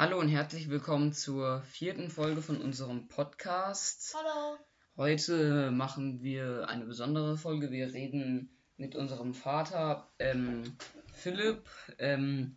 Hallo 0.00 0.18
und 0.18 0.28
herzlich 0.28 0.70
willkommen 0.70 1.12
zur 1.12 1.60
vierten 1.60 2.08
Folge 2.08 2.40
von 2.40 2.62
unserem 2.62 3.08
Podcast. 3.08 4.16
Hallo. 4.16 4.56
Heute 4.96 5.70
machen 5.72 6.22
wir 6.22 6.70
eine 6.70 6.86
besondere 6.86 7.36
Folge. 7.36 7.70
Wir 7.70 7.92
reden 7.92 8.48
mit 8.78 8.96
unserem 8.96 9.34
Vater 9.34 10.08
ähm, 10.18 10.74
Philipp, 11.12 11.68
ähm, 11.98 12.56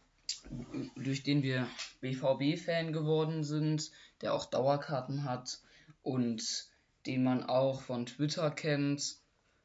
durch 0.96 1.24
den 1.24 1.44
wir 1.44 1.68
BVB-Fan 2.00 2.94
geworden 2.94 3.44
sind, 3.44 3.92
der 4.22 4.34
auch 4.34 4.46
Dauerkarten 4.46 5.26
hat 5.26 5.60
und 6.02 6.70
den 7.06 7.26
man 7.26 7.44
auch 7.44 7.82
von 7.82 8.06
Twitter 8.06 8.52
kennt. 8.52 9.18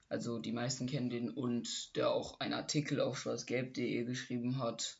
Also 0.08 0.40
die 0.40 0.50
meisten 0.50 0.88
kennen 0.88 1.10
den 1.10 1.30
und 1.30 1.94
der 1.94 2.10
auch 2.10 2.40
einen 2.40 2.54
Artikel 2.54 3.00
auf 3.00 3.20
schwarzgelb.de 3.20 4.02
geschrieben 4.02 4.58
hat. 4.58 4.96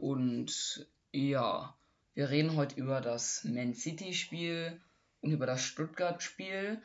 Und 0.00 0.88
ja, 1.12 1.74
wir 2.18 2.30
reden 2.30 2.56
heute 2.56 2.74
über 2.74 3.00
das 3.00 3.44
Man 3.44 3.74
City-Spiel 3.74 4.80
und 5.20 5.30
über 5.30 5.46
das 5.46 5.62
Stuttgart-Spiel. 5.62 6.82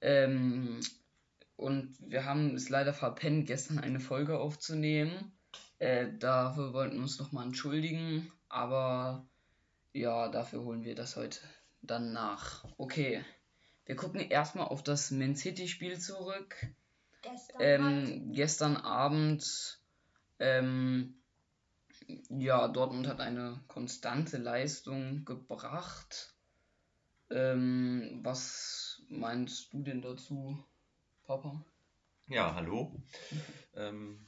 Ähm, 0.00 0.80
und 1.54 1.96
wir 2.00 2.24
haben 2.24 2.56
es 2.56 2.68
leider 2.68 2.92
verpennt, 2.92 3.46
gestern 3.46 3.78
eine 3.78 4.00
Folge 4.00 4.40
aufzunehmen. 4.40 5.30
Äh, 5.78 6.08
dafür 6.18 6.72
wollten 6.72 6.96
wir 6.96 7.02
uns 7.02 7.20
nochmal 7.20 7.46
entschuldigen, 7.46 8.32
aber 8.48 9.24
ja, 9.92 10.28
dafür 10.28 10.64
holen 10.64 10.82
wir 10.82 10.96
das 10.96 11.14
heute 11.14 11.38
dann 11.82 12.12
nach. 12.12 12.64
Okay, 12.76 13.24
wir 13.86 13.94
gucken 13.94 14.18
erstmal 14.18 14.66
auf 14.66 14.82
das 14.82 15.12
Man 15.12 15.36
City-Spiel 15.36 16.00
zurück. 16.00 16.56
Gestern, 17.22 17.60
Ähm, 17.60 18.32
gestern 18.32 18.76
Abend 18.76 19.78
ähm, 20.40 21.21
ja, 22.28 22.68
Dortmund 22.68 23.06
hat 23.06 23.20
eine 23.20 23.60
konstante 23.68 24.38
Leistung 24.38 25.24
gebracht. 25.24 26.34
Ähm, 27.30 28.20
was 28.22 29.02
meinst 29.08 29.72
du 29.72 29.82
denn 29.82 30.02
dazu, 30.02 30.58
Papa? 31.24 31.64
Ja, 32.28 32.54
hallo. 32.54 33.02
Ähm, 33.74 34.26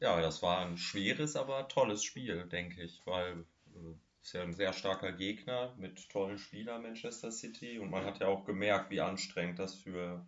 ja, 0.00 0.20
das 0.20 0.42
war 0.42 0.66
ein 0.66 0.76
schweres, 0.76 1.36
aber 1.36 1.68
tolles 1.68 2.02
Spiel, 2.02 2.46
denke 2.48 2.82
ich, 2.82 3.00
weil 3.06 3.44
äh, 3.74 3.94
es 4.22 4.28
ist 4.28 4.32
ja 4.34 4.42
ein 4.42 4.54
sehr 4.54 4.72
starker 4.72 5.12
Gegner 5.12 5.74
mit 5.78 6.08
tollen 6.10 6.38
Spielern, 6.38 6.82
Manchester 6.82 7.30
City. 7.30 7.78
Und 7.78 7.90
man 7.90 8.04
hat 8.04 8.20
ja 8.20 8.28
auch 8.28 8.44
gemerkt, 8.44 8.90
wie 8.90 9.00
anstrengend 9.00 9.58
das 9.58 9.74
für 9.74 10.26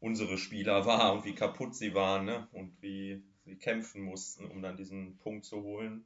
unsere 0.00 0.36
Spieler 0.36 0.84
war 0.84 1.12
und 1.12 1.24
wie 1.24 1.34
kaputt 1.34 1.74
sie 1.74 1.94
waren 1.94 2.24
ne? 2.24 2.48
und 2.52 2.80
wie 2.82 3.22
sie 3.44 3.56
kämpfen 3.56 4.02
mussten, 4.02 4.46
um 4.50 4.60
dann 4.60 4.76
diesen 4.76 5.16
Punkt 5.18 5.44
zu 5.44 5.62
holen, 5.62 6.04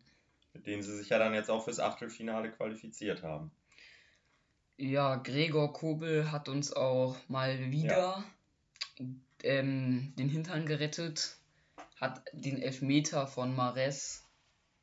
mit 0.56 0.66
dem 0.66 0.82
sie 0.82 0.96
sich 0.96 1.10
ja 1.10 1.18
dann 1.18 1.34
jetzt 1.34 1.50
auch 1.50 1.64
fürs 1.64 1.80
Achtelfinale 1.80 2.50
qualifiziert 2.50 3.22
haben. 3.22 3.50
Ja, 4.78 5.16
Gregor 5.16 5.72
Kobel 5.72 6.32
hat 6.32 6.48
uns 6.48 6.72
auch 6.72 7.16
mal 7.28 7.70
wieder 7.70 8.24
ähm, 9.42 10.14
den 10.16 10.28
Hintern 10.30 10.64
gerettet, 10.64 11.36
hat 12.00 12.22
den 12.32 12.60
Elfmeter 12.60 13.26
von 13.26 13.54
Mares 13.54 14.24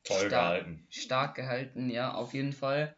Toll 0.03 0.27
stark, 0.27 0.30
gehalten. 0.30 0.88
stark 0.89 1.35
gehalten, 1.35 1.89
ja, 1.89 2.13
auf 2.13 2.33
jeden 2.33 2.53
Fall. 2.53 2.95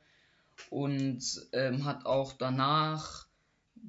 Und 0.70 1.48
ähm, 1.54 1.86
hat 1.86 2.06
auch 2.06 2.34
danach 2.34 3.28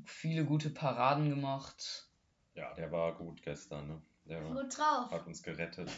viele 0.05 0.45
gute 0.45 0.71
Paraden 0.71 1.29
gemacht. 1.29 2.09
Ja, 2.55 2.73
der 2.75 2.93
war 2.93 3.17
gut 3.17 3.43
gestern. 3.43 3.89
Ne? 3.89 4.03
Der 4.27 4.43
gut 4.43 4.77
drauf. 4.77 5.11
hat 5.11 5.27
uns 5.27 5.43
gerettet. 5.43 5.91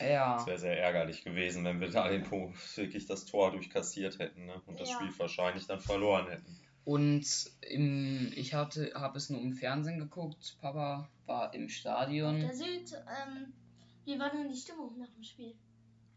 Ja, 0.00 0.36
Es 0.40 0.46
wäre 0.46 0.58
sehr 0.58 0.78
ärgerlich 0.80 1.24
gewesen, 1.24 1.64
wenn 1.64 1.80
wir 1.80 1.88
da 1.90 2.08
den 2.08 2.22
Punkt 2.24 2.58
wirklich 2.76 3.06
das 3.06 3.24
Tor 3.24 3.52
durchkassiert 3.52 4.18
hätten 4.18 4.46
ne? 4.46 4.60
und 4.66 4.78
das 4.80 4.90
Ja. 4.90 4.96
Spiel 4.96 5.18
wahrscheinlich 5.18 5.66
dann 5.66 5.80
verloren 5.80 6.28
hätten. 6.28 6.58
und 6.84 7.26
im, 7.62 8.32
ich 8.36 8.54
hatte, 8.54 8.92
habe 8.94 9.18
es 9.18 9.30
nur 9.30 9.40
im 9.40 9.52
Fernsehen 9.54 9.98
geguckt. 9.98 10.56
Papa 10.60 11.08
war 11.26 11.52
im 11.54 11.68
Stadion. 11.68 12.40
Der 12.40 12.54
Süd, 12.54 12.92
ähm, 12.92 13.52
wie 14.04 14.18
war 14.18 14.30
denn 14.30 14.48
die 14.48 14.56
Stimmung 14.56 14.96
nach 14.98 15.10
dem 15.10 15.22
Spiel? 15.24 15.54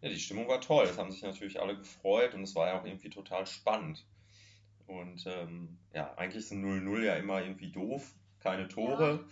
Ja, 0.01 0.09
die 0.09 0.19
Stimmung 0.19 0.47
war 0.47 0.61
toll. 0.61 0.85
Es 0.85 0.97
haben 0.97 1.11
sich 1.11 1.23
natürlich 1.23 1.59
alle 1.59 1.75
gefreut 1.75 2.33
und 2.33 2.43
es 2.43 2.55
war 2.55 2.67
ja 2.67 2.79
auch 2.79 2.85
irgendwie 2.85 3.09
total 3.09 3.45
spannend. 3.47 4.05
Und 4.87 5.23
ähm, 5.27 5.77
ja, 5.93 6.13
eigentlich 6.15 6.43
ist 6.43 6.51
ein 6.51 6.63
0-0 6.63 7.03
ja 7.03 7.15
immer 7.15 7.41
irgendwie 7.41 7.71
doof, 7.71 8.15
keine 8.39 8.67
Tore. 8.67 9.25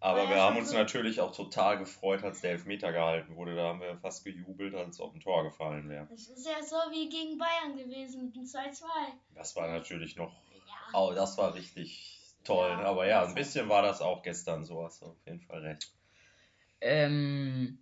Aber 0.00 0.18
War 0.18 0.24
ja 0.24 0.30
wir 0.30 0.40
haben 0.42 0.56
uns 0.58 0.70
so- 0.70 0.76
natürlich 0.76 1.20
auch 1.20 1.34
total 1.34 1.78
gefreut, 1.78 2.24
als 2.24 2.40
der 2.40 2.52
Elfmeter 2.52 2.92
gehalten 2.92 3.36
wurde. 3.36 3.54
Da 3.54 3.68
haben 3.68 3.80
wir 3.80 3.96
fast 3.98 4.24
gejubelt, 4.24 4.74
als 4.74 5.00
ob 5.00 5.14
ein 5.14 5.20
Tor 5.20 5.44
gefallen 5.44 5.88
wäre. 5.88 6.06
Das 6.10 6.26
ist 6.28 6.44
ja 6.46 6.62
so 6.62 6.76
wie 6.90 7.08
gegen 7.08 7.38
Bayern 7.38 7.76
gewesen 7.76 8.24
mit 8.24 8.34
dem 8.36 8.44
2-2. 8.44 8.86
Das 9.34 9.54
war 9.56 9.68
natürlich 9.68 10.16
noch 10.16 10.32
Ja. 10.32 10.98
Oh, 11.00 11.12
das 11.14 11.38
war 11.38 11.54
richtig 11.54 12.18
toll. 12.44 12.68
Ja, 12.68 12.76
ne? 12.78 12.86
Aber 12.86 13.06
ja, 13.06 13.24
ein 13.24 13.34
bisschen 13.34 13.68
war 13.68 13.82
das 13.82 14.00
auch 14.00 14.22
gestern 14.22 14.64
so, 14.64 14.84
hast 14.84 15.02
du 15.02 15.06
auf 15.06 15.26
jeden 15.26 15.40
Fall 15.40 15.60
recht. 15.60 15.92
Ähm, 16.80 17.78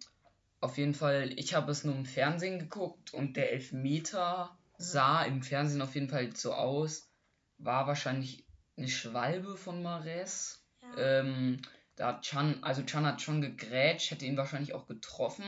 auf 0.61 0.77
jeden 0.77 0.95
Fall, 0.95 1.33
ich 1.39 1.55
habe 1.55 1.73
es 1.73 1.85
nur 1.85 1.95
im 1.95 2.05
Fernsehen 2.05 2.59
geguckt 2.59 3.15
und 3.15 3.37
der 3.37 3.53
Elfmeter 3.53 4.59
sah 4.77 5.23
im 5.25 5.43
Fernsehen 5.43 5.81
auf 5.81 5.95
jeden 5.95 6.11
Fall 6.11 6.37
so 6.37 6.53
aus. 6.53 7.11
War 7.57 7.87
wahrscheinlich 7.87 8.45
eine 8.77 8.89
Schwalbe 8.89 9.57
von 9.57 9.83
Mares. 9.83 10.60
Ähm, 10.97 11.63
da 11.97 12.09
hat 12.09 12.23
Chan, 12.23 12.63
also 12.63 12.83
Chan 12.83 13.07
hat 13.07 13.21
schon 13.21 13.43
gegrätscht, 13.43 14.11
hätte 14.11 14.25
ihn 14.25 14.37
wahrscheinlich 14.37 14.75
auch 14.75 14.87
getroffen, 14.87 15.45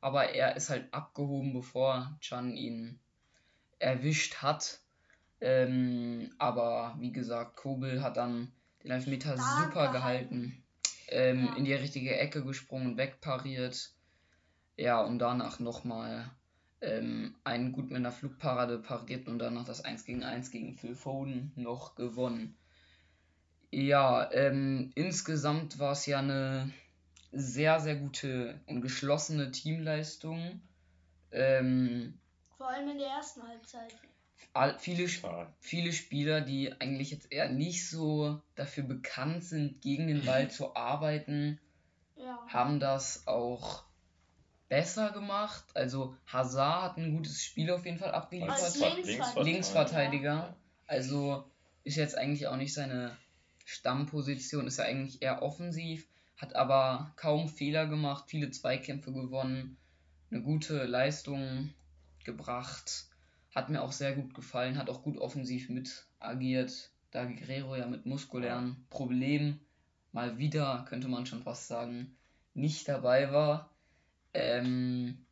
aber 0.00 0.30
er 0.30 0.56
ist 0.56 0.70
halt 0.70 0.92
abgehoben, 0.94 1.52
bevor 1.52 2.16
Chan 2.20 2.56
ihn 2.56 3.00
erwischt 3.78 4.36
hat. 4.36 4.80
Ähm, 5.40 6.32
aber 6.38 6.96
wie 6.98 7.12
gesagt, 7.12 7.56
Kobel 7.56 8.02
hat 8.02 8.16
dann 8.16 8.52
den 8.82 8.90
Elfmeter 8.90 9.34
Stark 9.34 9.72
super 9.72 9.92
gehalten. 9.92 9.92
gehalten. 9.92 10.64
Ähm, 11.08 11.46
Ja. 11.46 11.56
In 11.56 11.64
die 11.64 11.74
richtige 11.74 12.16
Ecke 12.16 12.44
gesprungen, 12.44 12.96
wegpariert. 12.96 13.92
Ja, 14.76 15.00
und 15.00 15.18
danach 15.18 15.58
nochmal 15.58 16.30
ähm, 16.80 17.34
einen 17.44 17.72
gut 17.72 17.86
mit 17.90 17.96
einer 17.96 18.12
Flugparade 18.12 18.78
pariert 18.78 19.26
und 19.26 19.38
danach 19.38 19.64
das 19.64 19.84
1 19.84 20.04
gegen 20.04 20.22
1 20.22 20.50
gegen 20.50 20.76
Phil 20.76 20.94
Foden 20.94 21.52
noch 21.56 21.96
gewonnen. 21.96 22.56
Ja, 23.70 24.30
ähm, 24.32 24.92
insgesamt 24.94 25.78
war 25.78 25.92
es 25.92 26.06
ja 26.06 26.18
eine 26.20 26.72
sehr, 27.32 27.80
sehr 27.80 27.96
gute 27.96 28.60
und 28.66 28.80
geschlossene 28.80 29.50
Teamleistung. 29.50 30.62
Ähm, 31.30 32.18
Vor 32.56 32.68
allem 32.68 32.88
in 32.90 32.98
der 32.98 33.08
ersten 33.08 33.42
Halbzeit. 33.46 33.94
viele, 34.78 35.06
viele 35.60 35.92
Spieler, 35.92 36.40
die 36.40 36.72
eigentlich 36.80 37.10
jetzt 37.10 37.30
eher 37.30 37.50
nicht 37.50 37.88
so 37.88 38.40
dafür 38.54 38.84
bekannt 38.84 39.44
sind, 39.44 39.82
gegen 39.82 40.06
den 40.06 40.24
Ball 40.24 40.50
zu 40.50 40.74
arbeiten, 40.74 41.60
Ja. 42.16 42.38
haben 42.48 42.80
das 42.80 43.26
auch 43.26 43.84
besser 44.70 45.10
gemacht. 45.12 45.64
Also 45.74 46.16
Hazard 46.26 46.82
hat 46.82 46.96
ein 46.96 47.14
gutes 47.14 47.42
Spiel 47.44 47.70
auf 47.70 47.84
jeden 47.84 47.98
Fall 47.98 48.12
abgeliefert. 48.12 48.58
Als 48.62 48.78
Ver- 48.78 48.94
Linksverteidiger. 48.94 49.44
Linksverteidiger. 49.44 50.56
Also 50.86 51.50
ist 51.84 51.96
jetzt 51.96 52.16
eigentlich 52.16 52.46
auch 52.46 52.56
nicht 52.56 52.72
seine 52.72 53.16
Stammposition, 53.70 54.66
ist 54.66 54.78
ja 54.78 54.86
eigentlich 54.86 55.20
eher 55.20 55.42
offensiv, 55.42 56.08
hat 56.38 56.56
aber 56.56 57.12
kaum 57.16 57.50
Fehler 57.50 57.86
gemacht, 57.86 58.24
viele 58.26 58.50
Zweikämpfe 58.50 59.12
gewonnen, 59.12 59.76
eine 60.30 60.40
gute 60.40 60.84
Leistung 60.84 61.74
gebracht. 62.24 63.08
Hat 63.54 63.68
mir 63.68 63.82
auch 63.82 63.92
sehr 63.92 64.14
gut 64.14 64.32
gefallen, 64.32 64.78
hat 64.78 64.88
auch 64.88 65.02
gut 65.02 65.18
offensiv 65.18 65.68
mit 65.68 66.06
agiert, 66.18 66.90
da 67.10 67.26
Guerrero 67.26 67.76
ja 67.76 67.86
mit 67.86 68.06
muskulären 68.06 68.86
Problemen 68.88 69.60
mal 70.12 70.38
wieder, 70.38 70.86
könnte 70.88 71.08
man 71.08 71.26
schon 71.26 71.42
fast 71.42 71.68
sagen, 71.68 72.16
nicht 72.54 72.88
dabei 72.88 73.32
war. 73.32 73.68
Ähm, 74.32 75.26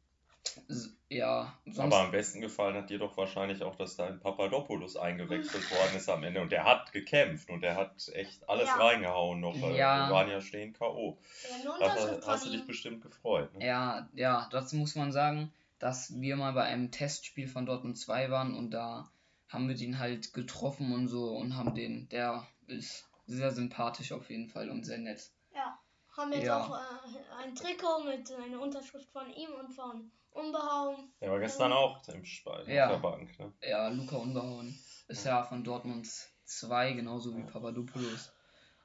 ja, 1.09 1.53
sonst 1.65 1.79
Aber 1.81 2.01
am 2.05 2.11
besten 2.11 2.41
gefallen 2.41 2.77
hat 2.77 2.91
dir 2.91 2.99
doch 2.99 3.17
wahrscheinlich 3.17 3.63
auch, 3.63 3.77
dass 3.77 3.97
dein 3.97 4.19
Papadopoulos 4.21 4.97
eingewechselt 4.97 5.71
worden 5.71 5.97
ist 5.97 6.09
am 6.09 6.23
Ende. 6.25 6.41
Und 6.41 6.51
der 6.53 6.65
hat 6.65 6.93
gekämpft 6.93 7.51
und 7.51 7.61
der 7.61 7.77
hat 7.77 8.09
echt 8.15 8.49
alles 8.49 8.69
Ja. 8.69 8.77
reingehauen 8.77 9.41
noch. 9.41 9.61
weil 9.61 9.77
Ja. 9.77 10.07
Wir 10.09 10.15
waren 10.15 10.29
ja 10.31 10.41
stehen 10.41 10.73
K.O. 10.73 11.19
Ja, 11.65 11.73
Unterschrift 11.73 12.27
hast 12.27 12.47
du 12.47 12.51
dich 12.51 12.67
bestimmt 12.67 13.03
gefreut. 13.03 13.53
Ne? 13.55 13.67
Ja, 13.67 14.09
ja, 14.15 14.49
dazu 14.51 14.77
muss 14.77 14.95
man 14.95 15.13
sagen, 15.13 15.53
dass 15.79 16.21
wir 16.21 16.37
mal 16.37 16.53
bei 16.53 16.65
einem 16.65 16.91
Testspiel 16.91 17.49
von 17.49 17.67
Dortmund 17.67 17.99
2 17.99 18.31
waren 18.31 18.55
und 18.55 18.71
da 18.71 19.11
haben 19.49 19.69
wir 19.69 19.77
den 19.77 19.99
halt 19.99 20.33
getroffen 20.33 20.93
und 20.93 21.09
so 21.09 21.37
und 21.37 21.57
haben 21.57 21.75
den, 21.75 22.09
der 22.09 22.47
ist 22.67 23.09
sehr 23.27 23.51
sympathisch 23.53 24.13
auf 24.13 24.29
jeden 24.31 24.49
Fall 24.49 24.71
und 24.71 24.85
sehr 24.85 24.99
nett. 24.99 25.31
Ja. 25.55 25.79
Haben 26.17 26.33
jetzt 26.33 26.47
Ja. 26.47 26.65
auch 26.65 26.75
äh, 26.77 27.43
ein 27.45 27.55
Trikot 27.55 28.05
mit 28.05 28.33
einer 28.33 28.61
Unterschrift 28.61 29.09
von 29.11 29.29
ihm 29.31 29.51
und 29.61 29.71
von 29.73 30.11
Unbehauen. 30.37 31.11
Der 31.21 31.31
war 31.31 31.41
gestern 31.41 31.73
auch 31.73 32.07
im 32.09 32.25
Spiel 32.25 32.53
Ja. 32.67 32.87
auf 32.87 32.93
der 32.93 32.99
Bank. 33.09 33.39
Ne? 33.39 33.53
Ja, 33.63 33.89
Luca 33.89 34.17
Unbehauen 34.17 34.79
ist 35.09 35.25
ja 35.27 35.43
von 35.43 35.65
Dortmund 35.65 36.07
2, 36.45 36.93
genauso 36.93 37.37
wie 37.37 37.43
Papadopoulos. 37.43 38.33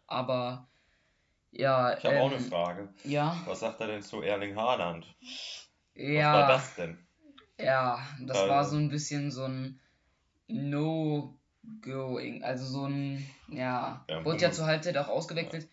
Aber 0.08 0.68
ja, 1.52 1.98
Ich 1.98 2.04
habe 2.06 2.20
auch 2.22 2.32
ähm, 2.32 2.38
eine 2.38 2.46
Frage. 2.46 2.94
Ja, 3.04 3.36
Was 3.46 3.60
sagt 3.60 3.80
er 3.82 3.88
denn 3.88 4.02
zu 4.02 4.22
Erling 4.22 4.56
Haaland? 4.56 5.06
Was 5.22 5.68
ja. 5.96 6.34
war 6.34 6.48
das 6.48 6.76
denn? 6.76 6.98
Ja, 7.60 8.00
das 8.22 8.38
Also- 8.38 8.50
war 8.50 8.66
so 8.66 8.78
ein 8.78 8.90
bisschen 8.90 9.30
so 9.32 9.44
ein 9.46 9.80
No 10.48 11.38
Going. 11.82 12.44
Also 12.44 12.66
so 12.66 12.86
ein, 12.88 13.26
ja, 13.50 14.04
Ja, 14.10 14.26
wurde 14.26 14.38
ja 14.38 14.44
Hummels- 14.48 14.56
zur 14.58 14.66
Halbzeit 14.66 14.98
auch 14.98 15.08
ausgewechselt. 15.10 15.70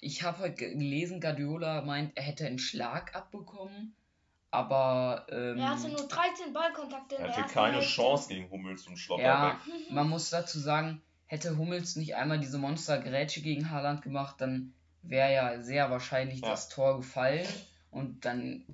Ich 0.00 0.22
habe 0.22 0.38
heute 0.38 0.54
ge- 0.54 0.72
gelesen, 0.74 1.20
Guardiola 1.20 1.82
meint, 1.82 2.16
er 2.16 2.22
hätte 2.22 2.46
einen 2.46 2.58
Schlag 2.58 3.14
abbekommen, 3.16 3.94
aber 4.50 5.26
ähm, 5.30 5.58
Er 5.58 5.70
hatte 5.70 5.88
nur 5.88 6.06
13 6.08 6.52
Ballkontakte 6.52 7.16
in 7.16 7.22
Er 7.22 7.36
hatte 7.36 7.52
keine 7.52 7.76
Hälfte. 7.78 7.90
Chance 7.92 8.28
gegen 8.28 8.50
Hummels 8.50 8.86
und 8.86 8.96
Schlotterbeck. 8.96 9.30
ja, 9.30 9.60
man 9.90 10.08
muss 10.08 10.30
dazu 10.30 10.58
sagen, 10.58 11.02
hätte 11.26 11.56
Hummels 11.58 11.96
nicht 11.96 12.14
einmal 12.16 12.38
diese 12.40 12.58
Monster-Grätsche 12.58 13.42
gegen 13.42 13.70
Haaland 13.70 14.02
gemacht, 14.02 14.36
dann 14.40 14.72
wäre 15.02 15.32
ja 15.32 15.62
sehr 15.62 15.90
wahrscheinlich 15.90 16.40
Ja. 16.40 16.48
das 16.50 16.68
Tor 16.68 16.96
gefallen 16.98 17.46
und 17.90 18.24
dann 18.24 18.64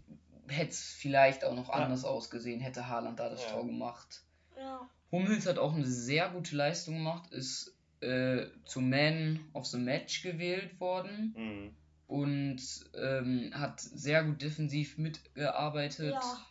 hätte 0.48 0.70
es 0.70 0.92
vielleicht 0.92 1.44
auch 1.44 1.54
noch 1.54 1.68
Ja. 1.68 1.74
anders 1.74 2.04
ausgesehen, 2.04 2.60
hätte 2.60 2.88
Haaland 2.88 3.18
da 3.18 3.28
das 3.28 3.42
Ja. 3.44 3.50
Tor 3.52 3.66
gemacht. 3.66 4.22
Ja. 4.58 4.80
Hummels 5.10 5.46
hat 5.46 5.58
auch 5.58 5.74
eine 5.74 5.86
sehr 5.86 6.28
gute 6.28 6.54
Leistung 6.56 6.94
gemacht, 6.96 7.30
ist 7.32 7.72
äh, 8.00 8.46
zum 8.66 8.90
Man 8.90 9.40
of 9.54 9.64
the 9.66 9.78
Match 9.78 10.22
gewählt 10.22 10.78
worden 10.78 11.32
Mhm. 11.36 11.76
Und 12.06 12.60
ähm, 12.94 13.50
hat 13.54 13.80
sehr 13.80 14.24
gut 14.24 14.42
defensiv 14.42 14.98
mitgearbeitet, 14.98 16.14
ja. 16.14 16.46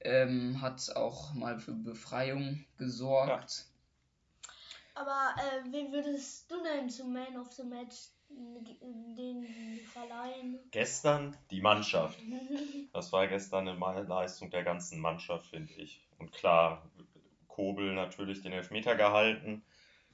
ähm, 0.00 0.60
hat 0.60 0.94
auch 0.96 1.34
mal 1.34 1.58
für 1.58 1.72
Befreiung 1.72 2.64
gesorgt. 2.78 3.66
Aber 4.94 5.34
äh, 5.38 5.72
wen 5.72 5.92
würdest 5.92 6.50
du 6.50 6.62
denn 6.62 6.90
zum 6.90 7.12
Man 7.12 7.36
of 7.38 7.50
the 7.52 7.64
Match 7.64 8.08
äh, 8.30 9.14
den 9.16 9.46
verleihen? 9.90 10.58
Gestern 10.70 11.36
die 11.50 11.60
Mannschaft. 11.60 12.18
Das 12.92 13.10
war 13.10 13.26
gestern 13.26 13.66
eine 13.66 14.02
Leistung 14.02 14.50
der 14.50 14.64
ganzen 14.64 15.00
Mannschaft, 15.00 15.46
finde 15.46 15.72
ich. 15.72 16.06
Und 16.18 16.30
klar, 16.30 16.86
Kobel 17.48 17.94
natürlich 17.94 18.42
den 18.42 18.52
Elfmeter 18.52 18.96
gehalten. 18.96 19.64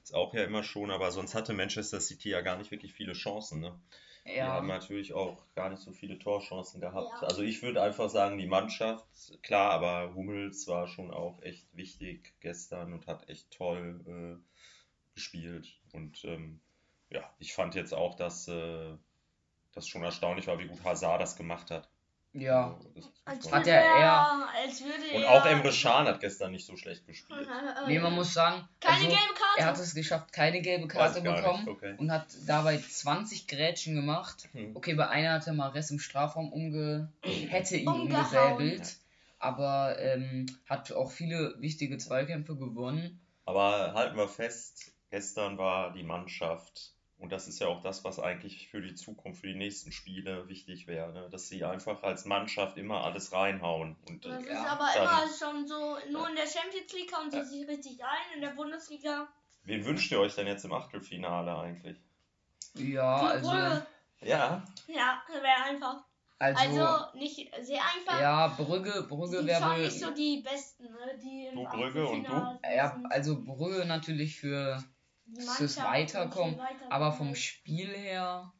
Ist 0.01 0.15
auch 0.15 0.33
ja 0.33 0.45
immer 0.45 0.63
schon, 0.63 0.89
aber 0.89 1.11
sonst 1.11 1.35
hatte 1.35 1.53
Manchester 1.53 1.99
City 1.99 2.29
ja 2.29 2.39
gar 2.39 2.57
nicht 2.57 2.71
wirklich 2.71 2.93
viele 2.93 3.11
Chancen. 3.11 3.59
Ne? 3.59 3.77
Die 4.25 4.31
Ja, 4.35 4.47
haben 4.47 4.67
natürlich 4.67 5.13
auch 5.13 5.43
gar 5.55 5.69
nicht 5.69 5.81
so 5.81 5.91
viele 5.91 6.19
Torchancen 6.19 6.81
gehabt. 6.81 7.09
Ja. 7.21 7.27
Also 7.27 7.41
ich 7.41 7.61
würde 7.61 7.81
einfach 7.81 8.09
sagen, 8.09 8.37
die 8.37 8.47
Mannschaft, 8.47 9.05
klar, 9.41 9.71
aber 9.71 10.13
Hummels 10.13 10.67
war 10.67 10.87
schon 10.87 11.11
auch 11.11 11.41
echt 11.41 11.65
wichtig 11.75 12.33
gestern 12.39 12.93
und 12.93 13.07
hat 13.07 13.27
echt 13.29 13.51
toll 13.51 14.01
äh, 14.07 15.13
gespielt. 15.15 15.67
Und 15.93 16.23
ähm, 16.25 16.61
ja, 17.09 17.33
ich 17.39 17.53
fand 17.53 17.75
jetzt 17.75 17.93
auch, 17.93 18.15
dass 18.15 18.47
äh, 18.47 18.95
das 19.73 19.87
schon 19.87 20.03
erstaunlich 20.03 20.47
war, 20.47 20.59
wie 20.59 20.67
gut 20.67 20.83
Hazard 20.83 21.21
das 21.21 21.35
gemacht 21.35 21.71
hat. 21.71 21.89
Ja. 22.33 22.77
Also, 22.77 23.09
Als 23.25 23.51
Hat 23.51 23.59
würde 23.65 23.71
er 23.71 23.83
er, 23.83 23.97
eher- 23.99 24.47
als 24.65 24.81
würde 24.83 25.15
und 25.15 25.21
er, 25.23 25.29
auch 25.31 25.45
Emre 25.45 25.71
Can 25.71 26.07
hat 26.07 26.19
gestern 26.19 26.51
nicht 26.51 26.65
so 26.65 26.75
schlecht 26.77 27.05
gespielt. 27.05 27.47
Nee, 27.87 27.99
man 27.99 28.13
muss 28.13 28.33
sagen, 28.33 28.67
Keine 28.79 28.95
also, 28.95 29.07
gelbe 29.07 29.33
Karte. 29.33 29.59
er 29.59 29.65
hat 29.67 29.79
es 29.79 29.93
geschafft, 29.95 30.33
keine 30.33 30.61
gelbe 30.61 30.87
Karte 30.87 31.21
bekommen 31.21 31.67
okay. 31.67 31.95
und 31.97 32.11
hat 32.11 32.27
dabei 32.47 32.77
20 32.77 33.47
Grätschen 33.47 33.95
gemacht. 33.95 34.49
Hm. 34.53 34.75
Okay, 34.75 34.93
bei 34.95 35.07
einer 35.07 35.33
hat 35.33 35.47
er 35.47 35.53
Mares 35.53 35.91
im 35.91 35.99
Strafraum 35.99 36.51
umge 36.51 37.11
hätte 37.23 37.77
ihn 37.77 37.87
umgesäbelt, 37.87 38.97
aber 39.39 39.97
ähm, 39.99 40.45
hat 40.67 40.91
auch 40.91 41.11
viele 41.11 41.55
wichtige 41.59 41.97
Zweikämpfe 41.97 42.55
gewonnen. 42.55 43.19
Aber 43.45 43.93
halten 43.93 44.17
wir 44.17 44.27
fest, 44.27 44.91
gestern 45.09 45.57
war 45.57 45.93
die 45.93 46.03
Mannschaft, 46.03 46.93
und 47.19 47.31
das 47.31 47.47
ist 47.47 47.59
ja 47.59 47.67
auch 47.67 47.81
das, 47.81 48.03
was 48.03 48.19
eigentlich 48.19 48.69
für 48.69 48.81
die 48.81 48.95
Zukunft, 48.95 49.41
für 49.41 49.47
die 49.47 49.55
nächsten 49.55 49.91
Spiele 49.91 50.47
wichtig 50.47 50.87
wäre, 50.87 51.11
ne? 51.13 51.29
dass 51.29 51.47
sie 51.49 51.63
einfach 51.65 52.01
als 52.03 52.25
Mannschaft 52.25 52.77
immer 52.77 53.03
alles 53.03 53.31
reinhauen. 53.33 53.97
Und 54.07 54.25
Das 54.25 54.41
äh, 54.43 54.45
ist 54.45 54.49
Ja, 54.49 54.65
aber 54.67 54.87
dann- 54.93 55.03
immer 55.03 55.33
schon 55.37 55.67
so, 55.67 55.97
nur 56.11 56.29
in 56.29 56.35
der 56.35 56.47
Champions 56.47 56.91
League 56.93 57.13
hauen 57.15 57.29
sie 57.29 57.43
sich 57.43 57.67
richtig 57.67 58.03
ein, 58.03 58.35
in 58.35 58.41
der 58.41 58.51
Bundesliga. 58.51 59.27
wen 59.63 59.85
wünscht 59.85 60.11
ihr 60.11 60.19
euch 60.19 60.33
denn 60.35 60.47
jetzt 60.47 60.63
im 60.65 60.73
Achtelfinale 60.73 61.55
eigentlich? 61.57 61.97
Ja, 62.75 63.17
also, 63.27 63.49
Brügge. 63.49 63.85
Ja, 64.21 64.63
Ja, 64.87 65.21
wäre 65.29 65.63
einfach. 65.65 66.03
also, 66.39 66.81
Also 66.81 67.17
nicht 67.17 67.51
sehr 67.61 67.81
einfach. 67.83 68.19
ja, 68.19 68.47
Brügge, 68.47 69.05
Brügge 69.09 69.45
wäre 69.45 69.61
schon 69.61 69.71
wohl, 69.71 69.79
nicht 69.81 69.99
so 69.99 70.11
die 70.11 70.41
besten, 70.41 70.83
ne? 70.85 71.17
die 71.21 71.47
im 71.47 71.55
Du, 71.55 71.63
Brügge 71.65 72.07
und 72.07 72.27
du? 72.27 72.59
Ja, 72.63 73.01
also 73.09 73.41
Brügge 73.43 73.85
natürlich 73.85 74.39
für, 74.39 74.81
fürs 75.57 75.77
Weiterkommen, 75.83 76.55
viel 76.55 76.63
aber 76.89 77.05
weiterkommen. 77.07 77.13
vom 77.17 77.35
Spiel 77.35 77.89
her, 77.89 78.51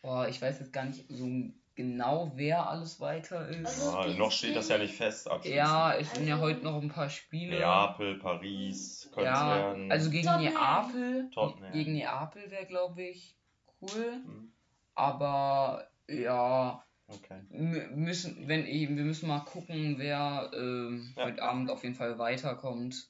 boah, 0.00 0.28
ich 0.28 0.40
weiß 0.40 0.60
jetzt 0.60 0.72
gar 0.72 0.84
nicht 0.84 1.04
so 1.08 1.26
genau, 1.74 2.32
wer 2.34 2.68
alles 2.68 3.00
weiter 3.00 3.48
ist. 3.48 3.66
Also- 3.66 3.92
ja 3.98 4.06
die- 4.08 4.18
noch 4.18 4.30
steht 4.30 4.54
das 4.56 4.68
ja 4.68 4.78
nicht 4.78 4.94
fest. 4.94 5.30
abschließend. 5.30 5.56
Ja, 5.56 5.94
es 5.94 6.12
sind 6.12 6.26
ja 6.26 6.34
Also- 6.34 6.46
heute 6.46 6.64
noch 6.64 6.80
ein 6.82 6.88
paar 6.90 7.08
Spiele. 7.08 7.58
Neapel, 7.58 8.18
Paris, 8.18 9.08
könnte 9.12 9.30
Ja, 9.30 9.56
werden. 9.56 9.90
also 9.90 10.10
gegen 10.10 10.26
Tottenham. 10.26 10.52
Neapel, 10.54 11.30
Tottenham. 11.30 11.72
gegen 11.72 11.92
Neapel 11.94 12.50
wäre, 12.50 12.66
glaube 12.66 13.02
ich, 13.02 13.36
cool. 13.80 14.12
Hm, 14.24 14.52
Aber 14.94 15.88
ja, 16.08 16.84
Okay. 17.08 17.40
müssen, 17.50 18.46
wenn 18.46 18.66
ich, 18.66 18.88
wir 18.88 19.04
müssen 19.04 19.26
mal 19.26 19.40
gucken, 19.40 19.94
wer 19.96 20.50
ähm, 20.54 21.14
Ja. 21.16 21.24
heute 21.24 21.42
Abend 21.42 21.70
auf 21.70 21.82
jeden 21.82 21.94
Fall 21.94 22.18
weiterkommt. 22.18 23.08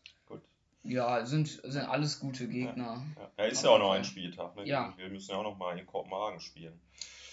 Ja, 0.85 1.25
sind, 1.25 1.49
sind 1.49 1.83
alles 1.85 2.19
gute 2.19 2.49
Gegner. 2.49 3.05
Ja, 3.17 3.31
ja 3.39 3.45
ist 3.45 3.59
Auf 3.59 3.65
ja 3.65 3.71
auch 3.71 3.79
noch 3.79 3.93
ein 3.93 4.05
Spieltag. 4.05 4.57
Ne? 4.57 4.67
Ja. 4.67 4.95
Wir 4.97 5.09
müssen 5.09 5.31
ja 5.31 5.37
auch 5.37 5.43
noch 5.45 5.57
mal 5.57 5.79
in 5.79 5.87
Kopenhagen 5.87 6.41
spielen. 6.41 6.81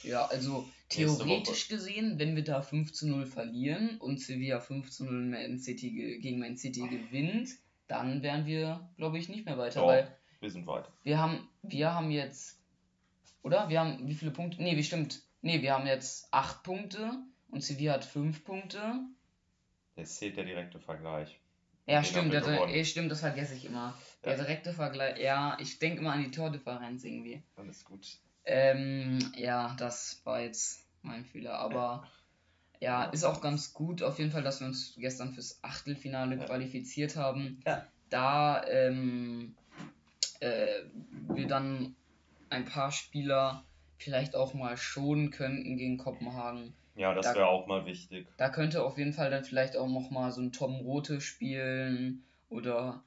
Ja, 0.04 0.26
also 0.28 0.68
theoretisch 0.88 1.68
gesehen, 1.68 2.20
wenn 2.20 2.36
wir 2.36 2.44
da 2.44 2.62
5 2.62 2.94
zu 2.94 3.08
0 3.10 3.26
verlieren 3.26 3.98
und 4.00 4.22
Sevilla 4.22 4.60
5 4.60 4.90
zu 4.92 5.04
0 5.06 5.26
Man 5.26 5.60
City 5.60 5.92
ge- 5.92 6.20
gegen 6.20 6.40
Man 6.40 6.58
City 6.58 6.88
gewinnt, 6.88 7.50
dann 7.88 8.22
wären 8.22 8.46
wir, 8.46 8.88
glaube 8.98 9.18
ich, 9.18 9.28
nicht 9.30 9.46
mehr 9.46 9.58
weiter. 9.58 9.82
Doch. 9.82 9.88
Weil 9.88 10.16
Wir 10.40 10.52
sind 10.52 10.68
weiter. 10.68 10.94
wir 11.04 11.18
haben, 11.18 11.50
wir 11.64 11.94
haben 11.94 12.12
jetzt, 12.12 12.62
oder? 13.42 13.68
Wir 13.68 13.80
haben 13.82 14.08
wie 14.08 14.14
viele 14.14 14.32
Punkte? 14.32 14.62
Nee, 14.64 14.78
wie 14.78 14.84
stimmt. 14.84 15.22
Nee, 15.42 15.62
wir 15.62 15.74
haben 15.74 15.88
jetzt 15.88 16.32
8 16.34 16.64
Punkte 16.64 17.12
und 17.50 17.62
Sevilla 17.64 17.94
hat 17.94 18.06
5 18.06 18.46
Punkte. 18.46 18.82
Jetzt 19.96 20.18
zählt 20.18 20.38
der 20.38 20.46
direkte 20.46 20.80
Vergleich. 20.80 21.42
Ja, 21.90 22.04
stimmt, 22.04 22.34
das, 22.34 22.46
gewonnen. 22.46 22.74
eh, 22.74 22.86
stimmt, 22.86 23.12
das 23.12 23.22
vergesse 23.22 23.56
ich 23.56 23.66
immer. 23.66 23.98
Der 24.24 24.34
Ja. 24.34 24.44
direkte 24.44 24.74
Vergleich, 24.74 25.20
ja, 25.20 25.58
ich 25.60 25.80
denke 25.80 26.02
immer 26.02 26.14
an 26.14 26.24
die 26.24 26.32
Tordifferenz 26.32 27.04
irgendwie. 27.04 27.42
Alles 27.56 27.84
gut. 27.84 28.06
Ähm, 28.46 29.20
ja, 29.36 29.76
das 29.80 30.22
war 30.24 30.42
jetzt 30.42 30.86
mein 31.02 31.26
Fehler, 31.26 31.58
aber 31.60 32.08
ja, 32.80 33.06
ist 33.06 33.24
auch 33.24 33.42
ganz 33.42 33.74
gut 33.74 34.04
auf 34.04 34.20
jeden 34.20 34.32
Fall, 34.32 34.44
dass 34.44 34.60
wir 34.60 34.68
uns 34.68 34.94
gestern 34.98 35.34
fürs 35.34 35.60
Achtelfinale 35.64 36.38
Ja. 36.38 36.46
qualifiziert 36.46 37.16
haben. 37.16 37.62
Ja. 37.66 37.88
Da 38.10 38.66
ähm, 38.68 39.56
äh, 40.40 40.68
wir 41.34 41.48
dann 41.48 41.96
ein 42.50 42.66
paar 42.66 42.92
Spieler 42.92 43.66
vielleicht 43.98 44.36
auch 44.36 44.54
mal 44.54 44.78
schonen 44.78 45.30
könnten 45.32 45.78
gegen 45.78 45.98
Kopenhagen. 45.98 46.74
Ja, 47.00 47.14
das 47.14 47.26
Da- 47.28 47.36
wäre 47.36 47.48
auch 47.48 47.66
mal 47.66 47.86
wichtig. 47.86 48.28
Da 48.38 48.50
könnte 48.50 48.84
auf 48.84 48.98
jeden 48.98 49.14
Fall 49.14 49.32
dann 49.32 49.46
vielleicht 49.46 49.78
auch 49.78 49.88
noch 49.88 50.10
mal 50.12 50.32
so 50.32 50.42
ein 50.42 50.52
Tom 50.52 50.76
Rote 50.82 51.22
spielen 51.22 52.24
oder 52.50 53.04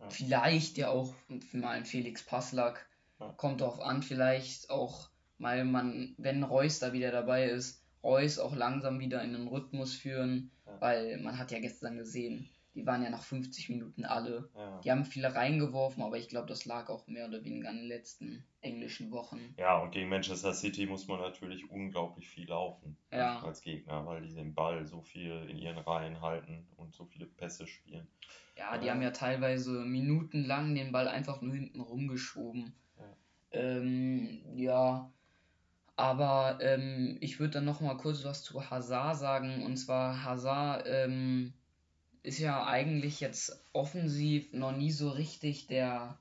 Ja. 0.00 0.08
vielleicht 0.10 0.76
ja 0.76 0.88
auch 0.90 1.14
mal 1.52 1.70
ein 1.70 1.84
Felix 1.84 2.24
Passlack. 2.24 2.86
Ja. 3.20 3.32
Kommt 3.36 3.60
drauf 3.60 3.80
an, 3.80 4.02
vielleicht 4.02 4.70
auch 4.70 5.08
mal 5.38 5.64
man, 5.64 6.14
wenn 6.18 6.42
Reus 6.42 6.80
da 6.80 6.92
wieder 6.92 7.12
dabei 7.12 7.44
ist, 7.44 7.80
Reus 8.02 8.40
auch 8.40 8.54
langsam 8.56 8.98
wieder 8.98 9.22
in 9.22 9.32
den 9.32 9.46
Rhythmus 9.46 9.94
führen, 9.94 10.50
Ja. 10.66 10.80
weil 10.80 11.18
man 11.18 11.38
hat 11.38 11.52
ja 11.52 11.60
gestern 11.60 11.96
gesehen, 11.98 12.48
die 12.74 12.86
waren 12.86 13.02
ja 13.02 13.10
nach 13.10 13.22
50 13.22 13.68
Minuten 13.68 14.04
alle. 14.04 14.48
Ja. 14.56 14.80
Die 14.80 14.90
haben 14.90 15.04
viele 15.04 15.34
reingeworfen, 15.34 16.02
aber 16.02 16.16
ich 16.18 16.28
glaube, 16.28 16.46
das 16.48 16.64
lag 16.64 16.88
auch 16.88 17.06
mehr 17.06 17.28
oder 17.28 17.44
weniger 17.44 17.68
an 17.68 17.76
den 17.76 17.86
letzten 17.86 18.44
englischen 18.60 19.10
Wochen. 19.10 19.54
ja, 19.58 19.78
und 19.78 19.90
gegen 19.90 20.08
Manchester 20.08 20.54
City 20.54 20.86
muss 20.86 21.06
man 21.08 21.20
natürlich 21.20 21.68
unglaublich 21.70 22.28
viel 22.28 22.48
laufen 22.48 22.96
Ja. 23.10 23.40
als 23.42 23.60
Gegner, 23.62 24.06
weil 24.06 24.22
die 24.22 24.34
den 24.34 24.54
Ball 24.54 24.86
so 24.86 25.02
viel 25.02 25.46
in 25.50 25.58
ihren 25.58 25.78
Reihen 25.78 26.20
halten 26.20 26.66
und 26.76 26.94
so 26.94 27.04
viele 27.04 27.26
Pässe 27.26 27.66
spielen. 27.66 28.06
Ja, 28.56 28.78
die 28.78 28.86
Ja. 28.86 28.94
haben 28.94 29.02
ja 29.02 29.10
teilweise 29.10 29.70
minutenlang 29.84 30.74
den 30.74 30.92
Ball 30.92 31.08
einfach 31.08 31.40
nur 31.42 31.54
hinten 31.54 31.80
rumgeschoben. 31.80 32.72
Ja. 32.98 33.16
Ähm, 33.50 34.42
ja, 34.56 35.12
aber 35.96 36.58
ähm, 36.62 37.18
ich 37.20 37.38
würde 37.38 37.54
dann 37.54 37.64
noch 37.64 37.80
mal 37.80 37.96
kurz 37.96 38.24
was 38.24 38.42
zu 38.42 38.70
Hazard 38.70 39.16
sagen. 39.18 39.64
Und 39.64 39.76
zwar 39.76 40.24
Hazard 40.24 40.84
ähm, 40.86 41.52
ist 42.22 42.38
ja 42.38 42.66
eigentlich 42.66 43.20
jetzt 43.20 43.64
offensiv 43.72 44.52
noch 44.52 44.72
nie 44.72 44.90
so 44.92 45.10
richtig 45.10 45.66
der 45.66 46.18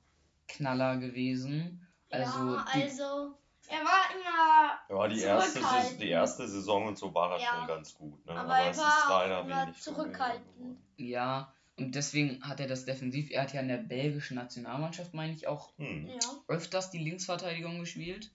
Knaller 0.47 0.97
gewesen. 0.97 1.87
Also, 2.09 2.55
ja, 2.55 2.65
die, 2.73 2.81
also 2.83 3.37
er 3.67 3.79
war 3.85 4.09
immer, 4.13 5.01
Ja, 5.03 5.07
die 5.07 5.21
erste, 5.21 5.61
die 5.97 6.09
erste 6.09 6.47
Saison 6.47 6.87
und 6.87 6.97
so 6.97 7.13
war 7.13 7.31
er 7.33 7.39
Ja. 7.39 7.49
schon 7.57 7.67
ganz 7.67 7.93
gut. 7.93 8.25
Ne? 8.25 8.33
Aber 8.33 8.53
Aber, 8.53 8.57
er 8.63 8.71
es 8.71 8.77
war 8.77 8.87
ist 8.87 9.09
leider 9.09 9.47
wenig 9.65 9.81
zurückhaltend. 9.81 10.77
ja, 10.97 11.53
und 11.77 11.95
deswegen 11.95 12.43
hat 12.43 12.59
er 12.59 12.67
das 12.67 12.85
defensiv. 12.85 13.31
Er 13.31 13.43
hat 13.43 13.53
ja 13.53 13.61
in 13.61 13.69
der 13.69 13.77
belgischen 13.77 14.35
Nationalmannschaft, 14.35 15.13
meine 15.13 15.33
ich, 15.33 15.47
auch 15.47 15.71
Hm. 15.77 16.07
ja. 16.07 16.19
öfters 16.47 16.91
die 16.91 16.99
Linksverteidigung 16.99 17.79
gespielt. 17.79 18.31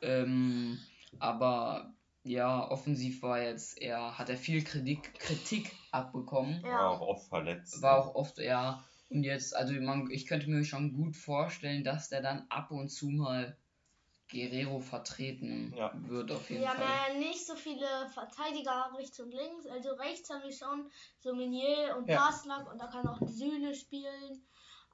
Ähm, 0.00 0.78
aber 1.18 1.92
ja, 2.24 2.70
offensiv 2.70 3.22
war 3.22 3.40
jetzt 3.42 3.80
eher, 3.80 4.18
hat 4.18 4.28
er 4.28 4.36
viel 4.36 4.62
Kritik, 4.62 5.14
Kritik 5.18 5.74
abbekommen. 5.90 6.62
War 6.62 6.70
Ja. 6.70 6.88
auch 6.88 7.00
oft 7.00 7.28
verletzt. 7.28 7.82
War 7.82 7.98
auch 7.98 8.14
oft 8.14 8.38
eher. 8.38 8.84
Und 9.08 9.24
jetzt, 9.24 9.54
also 9.54 9.74
man, 9.74 10.10
ich 10.10 10.26
könnte 10.26 10.48
mir 10.48 10.64
schon 10.64 10.92
gut 10.94 11.16
vorstellen, 11.16 11.84
dass 11.84 12.08
der 12.08 12.22
dann 12.22 12.46
ab 12.48 12.70
und 12.70 12.88
zu 12.88 13.10
mal 13.10 13.56
Guerrero 14.30 14.80
vertreten 14.80 15.74
Ja. 15.76 15.92
wird 16.08 16.32
auf 16.32 16.48
jeden 16.48 16.62
Wir 16.62 16.70
haben 16.70 16.78
Fall. 16.78 17.12
ja 17.12 17.18
nicht 17.18 17.46
so 17.46 17.54
viele 17.54 17.86
Verteidiger 18.14 18.90
rechts 18.96 19.20
und 19.20 19.30
links. 19.32 19.66
Also 19.66 19.90
rechts 19.92 20.30
haben 20.30 20.42
wir 20.42 20.52
schon 20.52 20.90
so 21.18 21.34
Menier 21.34 21.96
und 21.98 22.08
Ja. 22.08 22.18
Paslak 22.18 22.70
und 22.72 22.78
da 22.80 22.86
kann 22.86 23.06
auch 23.06 23.18
Süle 23.26 23.74
spielen. 23.74 24.42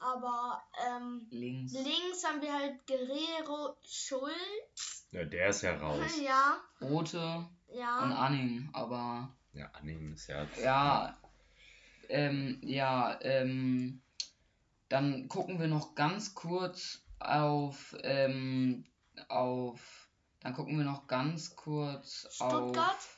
Aber 0.01 0.63
ähm, 0.87 1.27
Links. 1.31 1.73
links 1.73 2.25
haben 2.25 2.41
wir 2.41 2.53
halt 2.53 2.87
Guerrero, 2.87 3.77
Schulz. 3.85 5.07
Ja, 5.11 5.25
der 5.25 5.49
ist 5.49 5.63
ja 5.63 5.77
raus. 5.77 6.21
Ja, 6.25 6.61
Rote 6.81 7.47
und 7.67 7.77
ja. 7.77 7.99
Anning, 7.99 8.69
aber 8.73 9.35
Ja, 9.53 9.67
annehmen 9.73 10.13
ist 10.13 10.29
ja. 10.29 10.47
ja, 10.63 11.19
ähm, 12.09 12.61
ja, 12.63 13.19
ähm, 13.23 14.03
dann 14.89 15.29
gucken 15.29 15.59
wir 15.61 15.69
noch 15.69 15.95
ganz 15.95 16.35
kurz 16.35 17.03
auf, 17.19 17.97
ähm, 18.03 18.87
auf, 19.29 20.09
dann 20.41 20.55
gucken 20.55 20.79
wir 20.79 20.85
noch 20.85 21.07
ganz 21.07 21.57
kurz 21.57 22.29
Stuttgart. 22.31 22.95
auf, 22.95 23.18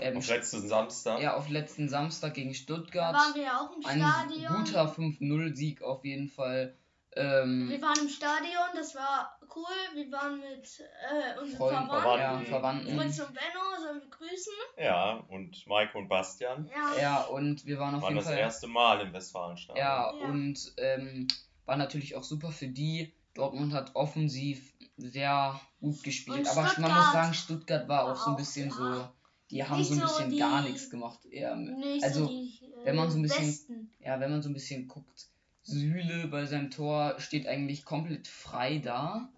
ähm, 0.00 0.16
Auf 0.18 0.28
letzten 0.28 0.68
Samstag. 0.68 1.20
ja, 1.20 1.34
auf 1.36 1.48
letzten 1.48 1.88
Samstag 1.88 2.34
gegen 2.34 2.50
Da 2.50 2.54
Stuttgart. 2.54 3.14
waren 3.14 3.34
wir 3.34 3.42
ja 3.42 3.60
auch 3.60 3.76
im 3.76 3.84
Ein 3.86 3.98
Stadion. 4.00 4.64
guter 4.64 4.86
5-0-Sieg 4.92 5.82
auf 5.82 6.04
jeden 6.04 6.28
Fall. 6.28 6.74
Ähm, 7.16 7.68
Wir 7.68 7.80
waren 7.82 7.98
im 8.00 8.08
Stadion, 8.08 8.68
das 8.74 8.94
war 8.94 9.38
cool. 9.56 9.64
Wir 9.94 10.12
waren 10.12 10.38
mit 10.38 10.80
äh, 10.80 11.40
unseren 11.40 11.56
Freunden, 11.56 11.86
Verwandten. 11.88 12.20
ja, 12.20 12.40
Verwandten. 12.48 13.00
Fritz 13.00 13.18
und 13.20 13.34
Benno 13.34 13.82
sollen 13.82 14.00
wir 14.02 14.10
grüßen. 14.10 14.52
Ja, 14.76 15.12
und 15.28 15.66
Maike 15.66 15.98
und 15.98 16.08
Bastian 16.08 16.66
Ja. 16.74 17.00
Ja, 17.00 17.22
und 17.22 17.64
wir 17.66 17.78
waren 17.78 17.94
auf 17.96 18.02
waren 18.02 18.10
jeden 18.14 18.18
das 18.24 18.26
Fall. 18.32 18.38
erste 18.38 18.66
Mal 18.68 19.00
im 19.00 19.12
Westfalenstadion. 19.12 19.76
Ja, 19.84 20.12
Ja. 20.12 20.28
und 20.28 20.72
ähm, 20.76 21.26
war 21.64 21.76
natürlich 21.76 22.14
auch 22.14 22.24
super 22.24 22.50
für 22.52 22.68
die. 22.68 23.12
Dortmund 23.34 23.72
hat 23.72 23.94
offensiv 23.94 24.74
sehr 24.96 25.60
gut 25.80 26.02
gespielt. 26.02 26.40
Und 26.40 26.48
Aber 26.48 26.62
man 26.80 26.92
muss 26.92 27.12
sagen, 27.12 27.34
Stuttgart 27.34 27.88
war 27.88 28.04
war 28.06 28.12
auch 28.12 28.16
so 28.16 28.26
ein 28.30 28.32
auch, 28.34 28.36
bisschen 28.38 28.68
ja. 28.68 28.74
so. 28.74 29.08
Die 29.50 29.64
haben 29.64 29.78
Nicht 29.78 29.88
so 29.88 29.94
ein 29.94 30.00
bisschen 30.00 30.30
die- 30.30 30.38
gar 30.38 30.62
nichts 30.62 30.90
gemacht. 30.90 31.24
Eher, 31.26 31.56
also, 32.02 32.26
so 32.26 32.30
die 32.30 32.50
äh, 32.64 32.84
wenn 32.84 32.96
man 32.96 33.10
so 33.10 33.18
ein 33.18 33.22
bisschen- 33.22 33.46
Besten. 33.46 33.90
ja, 34.00 34.20
wenn 34.20 34.30
man 34.30 34.42
so 34.42 34.50
ein 34.50 34.54
bisschen 34.54 34.88
guckt, 34.88 35.28
Süle 35.62 36.28
bei 36.28 36.46
seinem 36.46 36.70
Tor 36.70 37.14
steht 37.18 37.46
eigentlich 37.46 37.84
komplett 37.84 38.26
frei 38.28 38.78
da. 38.78 39.30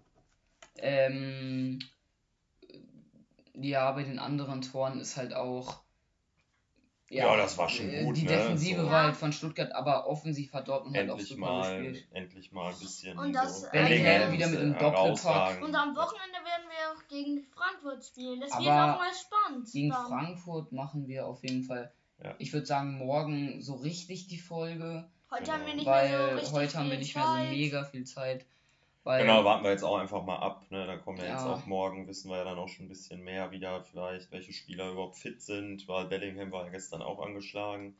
Ähm, 0.77 1.79
ja, 3.53 3.91
bei 3.91 4.03
den 4.03 4.19
anderen 4.19 4.61
Toren 4.61 4.99
ist 4.99 5.17
halt 5.17 5.33
auch. 5.33 5.80
Ja, 7.11 7.35
das 7.35 7.57
war 7.57 7.67
schon 7.69 7.89
äh, 7.89 8.03
gut, 8.03 8.15
Die 8.17 8.23
ne? 8.23 8.29
Defensive 8.29 8.81
So. 8.81 8.87
war 8.89 9.03
halt 9.03 9.15
von 9.17 9.33
Stuttgart, 9.33 9.71
aber 9.73 10.07
offensiv 10.07 10.53
hat 10.53 10.67
Dortmund 10.67 10.95
halt 10.95 11.09
auch 11.09 11.13
endlich 11.13 11.29
super 11.29 11.41
mal, 11.41 11.81
gespielt. 11.83 12.07
endlich 12.13 12.51
mal 12.51 12.71
ein 12.73 12.79
bisschen. 12.79 13.17
Und 13.19 13.33
das, 13.33 13.61
so 13.61 13.67
äh, 13.67 13.69
Bellingham 13.71 14.31
wieder 14.31 14.47
mit 14.47 14.59
einem 14.59 14.73
herausragend. 14.75 15.61
Doppelpack. 15.61 15.63
Und 15.63 15.75
am 15.75 15.95
Wochenende 15.95 16.37
werden 16.45 16.65
wir 16.69 16.91
auch 16.93 17.07
gegen 17.09 17.43
Frankfurt 17.53 18.05
spielen. 18.05 18.39
Das 18.39 18.57
wird 18.57 18.67
Aber 18.69 18.93
auch 18.95 18.99
mal 18.99 19.11
spannend. 19.13 19.71
Gegen 19.71 19.89
dann. 19.89 20.07
Frankfurt 20.07 20.71
machen 20.71 21.07
wir 21.07 21.27
auf 21.27 21.43
jeden 21.43 21.63
Fall. 21.63 21.91
Ja. 22.23 22.35
Ich 22.37 22.53
würde 22.53 22.65
sagen, 22.65 22.97
morgen 22.97 23.61
so 23.61 23.75
richtig 23.75 24.27
die 24.27 24.37
Folge, 24.37 25.09
Heute 25.31 25.43
Genau. 25.43 25.53
haben 25.53 25.65
wir 25.65 25.73
nicht 25.75 25.85
mehr 25.85 26.07
so 26.07 26.13
weil 26.17 26.33
richtig 26.35 26.51
heute 26.53 26.77
haben 26.77 26.89
wir 26.91 26.97
nicht 26.97 27.15
mehr 27.15 27.25
so 27.25 27.37
mega 27.55 27.83
viel 27.85 28.03
Zeit. 28.03 28.45
Weil, 29.03 29.23
Genau, 29.23 29.43
warten 29.43 29.63
wir 29.63 29.71
jetzt 29.71 29.83
auch 29.83 29.97
einfach 29.97 30.23
mal 30.23 30.37
ab. 30.37 30.65
Ne? 30.69 30.85
Da 30.85 30.95
kommen 30.97 31.17
ja, 31.17 31.25
jetzt 31.25 31.45
Ja. 31.45 31.53
auch 31.53 31.65
morgen, 31.65 32.07
wissen 32.07 32.29
wir 32.29 32.37
ja 32.37 32.43
dann 32.43 32.59
auch 32.59 32.67
schon 32.67 32.85
ein 32.85 32.89
bisschen 32.89 33.21
mehr 33.23 33.49
wieder, 33.51 33.81
vielleicht, 33.83 34.31
welche 34.31 34.53
Spieler 34.53 34.91
überhaupt 34.91 35.17
fit 35.17 35.41
sind, 35.41 35.87
weil 35.87 36.05
Bellingham 36.05 36.51
war 36.51 36.65
ja 36.65 36.69
gestern 36.71 37.01
auch 37.01 37.19
angeschlagen. 37.19 37.95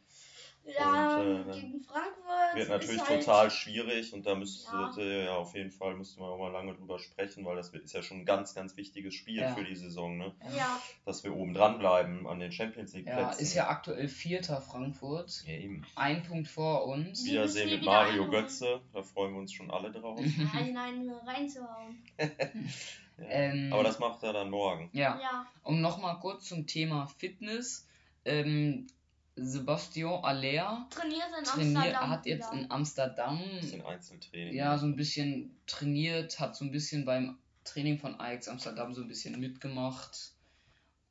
Ja, 0.64 1.20
Und, 1.20 1.50
äh, 1.50 1.54
gegen 1.60 1.82
Frankfurt. 1.82 2.56
Wird 2.56 2.70
natürlich 2.70 3.02
ist 3.02 3.10
halt, 3.10 3.20
total 3.26 3.50
schwierig 3.50 4.14
und 4.14 4.26
da 4.26 4.36
müsste 4.36 4.72
Ja. 5.02 5.24
ja. 5.24 5.36
auf 5.36 5.56
jeden 5.56 5.72
Fall 5.72 5.96
müsste 5.96 6.20
man 6.20 6.30
auch 6.30 6.38
mal 6.38 6.52
lange 6.52 6.76
drüber 6.76 7.00
sprechen, 7.00 7.44
weil 7.46 7.56
das 7.56 7.70
ist 7.70 7.94
ja 7.94 8.04
schon 8.04 8.20
ein 8.20 8.26
ganz, 8.26 8.54
ganz 8.54 8.78
wichtiges 8.78 9.16
Spiel 9.16 9.42
Ja. 9.42 9.56
für 9.56 9.64
die 9.64 9.76
Saison, 9.76 10.18
ne? 10.18 10.34
Ja, 10.56 10.80
Dass 11.04 11.24
wir 11.24 11.36
oben 11.36 11.54
dran 11.56 11.80
bleiben 11.80 12.28
an 12.28 12.40
den 12.40 12.52
Champions 12.52 12.94
League 12.94 13.08
ja, 13.08 13.16
Plätzen. 13.16 13.42
ist 13.42 13.54
ja 13.56 13.70
aktuell 13.70 14.08
Vierter 14.08 14.62
Frankfurt. 14.62 15.44
Ja, 15.48 15.54
eben. 15.54 15.84
Ein 15.96 16.22
Punkt 16.24 16.48
vor 16.48 16.86
uns. 16.86 17.26
Wiedersehen 17.26 17.70
mit 17.70 17.82
wieder 17.82 17.92
Mario 17.92 18.24
einholen. 18.24 18.32
Götze, 18.32 18.82
da 18.94 19.02
freuen 19.02 19.34
wir 19.34 19.40
uns 19.40 19.52
schon 19.54 19.72
alle 19.72 19.92
drauf. 19.92 20.20
einen, 20.20 20.78
einen 20.78 21.12
reinzuhauen. 21.12 22.04
Ja. 23.18 23.28
Ähm, 23.30 23.72
Aber 23.72 23.84
das 23.84 24.00
macht 24.00 24.24
er 24.24 24.34
dann 24.34 24.50
morgen. 24.50 24.90
ja, 24.94 25.20
Ja. 25.22 25.46
um 25.64 25.80
nochmal 25.80 26.18
kurz 26.20 26.46
zum 26.48 26.66
Thema 26.66 27.06
Fitness. 27.20 27.86
Ähm, 28.26 28.88
Sebastian 29.44 30.24
Aller 30.24 30.88
Trainiert 30.90 31.24
in 31.38 31.44
trainiert, 31.44 31.76
Amsterdam. 31.78 32.10
hat 32.10 32.26
jetzt 32.26 32.52
wieder. 32.52 32.62
in 32.62 32.72
Amsterdam 32.72 33.38
Ein 33.42 33.60
bisschen 33.62 33.86
Einzeltraining. 33.86 34.54
ja 34.56 34.78
so 34.78 34.86
ein 34.86 34.96
bisschen 34.96 35.56
trainiert, 35.68 36.40
hat 36.40 36.56
so 36.56 36.66
ein 36.66 36.72
bisschen 36.72 37.06
beim 37.06 37.38
Training 37.64 38.00
von 38.00 38.20
Ajax 38.20 38.48
Amsterdam 38.48 38.94
so 38.94 39.02
ein 39.02 39.08
bisschen 39.08 39.40
mitgemacht. 39.40 40.32